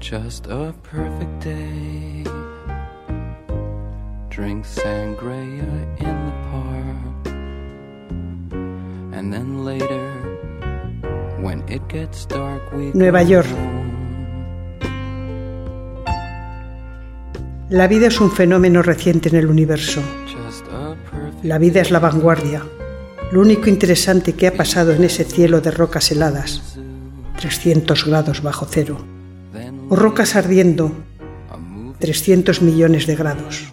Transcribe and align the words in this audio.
Just 0.00 0.46
a 0.46 0.72
perfect 0.82 1.44
day. 1.44 2.24
Drink 4.30 4.64
sangria 4.64 5.68
in 6.00 6.16
the 6.26 6.32
park. 6.50 7.26
And 9.12 9.30
then 9.30 9.62
later, 9.62 10.08
when 11.42 11.62
it 11.68 11.86
gets 11.88 12.24
dark, 12.24 12.62
we 12.72 12.92
Nueva 12.94 13.22
York. 13.22 13.46
La 17.68 17.86
vida 17.86 18.06
es 18.06 18.20
un 18.22 18.30
fenómeno 18.30 18.82
reciente 18.82 19.28
en 19.28 19.36
el 19.36 19.46
universo. 19.48 20.00
La 21.42 21.58
vida 21.58 21.82
es 21.82 21.90
la 21.90 21.98
vanguardia. 21.98 22.64
Lo 23.32 23.42
único 23.42 23.68
interesante 23.68 24.32
que 24.32 24.46
ha 24.46 24.54
pasado 24.54 24.92
en 24.92 25.04
ese 25.04 25.24
cielo 25.24 25.60
de 25.60 25.70
rocas 25.70 26.10
heladas, 26.10 26.78
300 27.36 28.06
grados 28.06 28.42
bajo 28.42 28.66
cero, 28.68 29.19
o 29.90 29.96
rocas 29.96 30.36
ardiendo, 30.36 30.92
a 31.50 31.56
movie 31.56 31.98
300 31.98 32.62
millones 32.62 33.08
de 33.08 33.16
grados, 33.16 33.72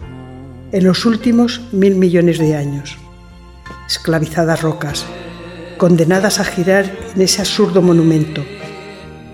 en 0.72 0.84
los 0.84 1.06
últimos 1.06 1.62
mil 1.70 1.94
millones 1.94 2.38
de 2.38 2.56
años. 2.56 2.98
Esclavizadas 3.86 4.60
rocas, 4.60 5.06
condenadas 5.78 6.40
a 6.40 6.44
girar 6.44 6.92
en 7.14 7.22
ese 7.22 7.40
absurdo 7.40 7.82
monumento, 7.82 8.44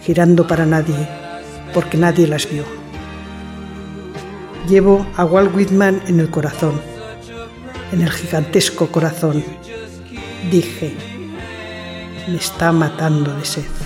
girando 0.03 0.47
para 0.47 0.67
nadie, 0.67 1.09
porque 1.73 1.97
nadie 1.97 2.29
las 2.29 2.49
vio. 2.51 2.65
Llevo 4.69 5.07
a 5.17 5.25
Walt 5.25 5.57
Whitman 5.57 6.03
en 6.07 6.21
el 6.21 6.29
corazón, 6.29 6.83
en 7.93 8.03
el 8.03 8.11
gigantesco 8.11 8.89
corazón. 8.89 9.43
Dije, 10.51 10.95
me 12.29 12.37
está 12.37 12.73
matando 12.73 13.35
de 13.35 13.45
sed. 13.47 13.84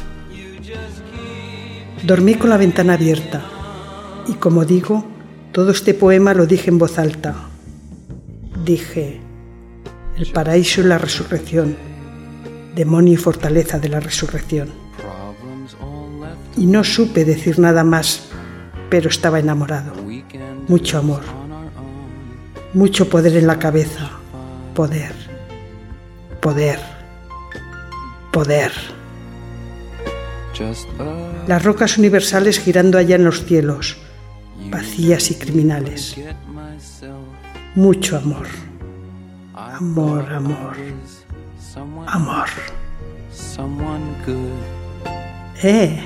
Dormí 2.05 2.35
con 2.35 2.51
la 2.51 2.57
ventana 2.57 2.95
abierta 2.95 3.43
y 4.29 4.35
como 4.35 4.65
digo, 4.65 5.05
todo 5.53 5.71
este 5.71 5.95
poema 5.95 6.35
lo 6.35 6.47
dije 6.47 6.71
en 6.71 6.79
voz 6.79 6.99
alta. 6.99 7.35
Dije, 8.65 9.21
el 10.17 10.31
paraíso 10.33 10.83
y 10.83 10.85
la 10.85 10.99
resurrección, 10.99 11.77
demonio 12.75 13.15
y 13.15 13.17
fortaleza 13.17 13.79
de 13.79 13.89
la 13.89 14.01
resurrección. 14.01 14.69
Y 16.57 16.67
no 16.67 16.85
supe 16.85 17.25
decir 17.25 17.59
nada 17.59 17.85
más, 17.85 18.29
pero 18.91 19.09
estaba 19.09 19.39
enamorado. 19.39 19.93
Mucho 20.69 20.99
amor, 20.99 21.23
mucho 22.75 23.09
poder 23.09 23.37
en 23.37 23.47
la 23.47 23.59
cabeza. 23.59 24.11
Poder, 24.75 25.13
poder, 26.41 26.79
poder. 28.31 28.98
Las 31.47 31.63
rocas 31.63 31.99
universales 31.99 32.59
girando 32.59 32.99
allá 32.99 33.17
en 33.17 33.25
los 33.25 33.45
cielos, 33.45 33.97
vacías 34.71 35.31
y 35.31 35.35
criminales. 35.37 36.17
Mucho 37.75 38.17
amor, 38.17 38.47
amor, 39.55 40.33
amor, 40.33 40.77
amor. 42.07 42.49
Eh, 45.63 46.01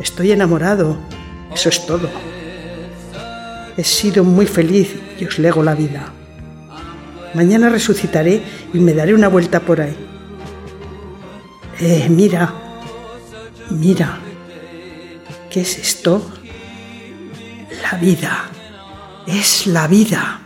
estoy 0.00 0.32
enamorado. 0.32 0.96
Eso 1.52 1.68
es 1.68 1.86
todo. 1.86 2.08
He 3.76 3.84
sido 3.84 4.24
muy 4.24 4.46
feliz 4.46 4.94
y 5.18 5.24
os 5.24 5.38
lego 5.38 5.62
la 5.62 5.74
vida. 5.74 6.12
Mañana 7.34 7.68
resucitaré 7.68 8.42
y 8.72 8.78
me 8.78 8.92
daré 8.92 9.14
una 9.14 9.28
vuelta 9.28 9.60
por 9.60 9.80
ahí. 9.80 9.96
Eh, 11.80 12.06
mira, 12.10 12.52
mira. 13.72 14.18
¿Qué 15.50 15.60
es 15.62 15.78
esto? 15.78 16.30
La 17.82 17.98
vida. 17.98 18.48
Es 19.26 19.66
la 19.66 19.86
vida. 19.86 20.41